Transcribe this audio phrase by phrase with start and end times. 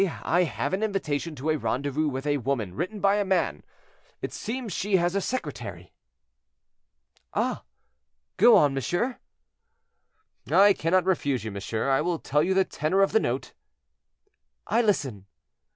[0.23, 3.61] I have an invitation to a rendezvous with a woman, written by a man;
[4.19, 5.93] it seems she has a secretary."
[7.35, 7.65] "Ah!
[8.37, 9.19] go on, monsieur."
[10.49, 11.87] "I cannot refuse you, monsieur.
[11.87, 13.53] I will tell you the tenor of the note."
[14.65, 15.27] "I listen."